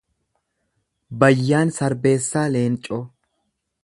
[1.23, 3.01] Bayyaan Sarbeessaa Leencoo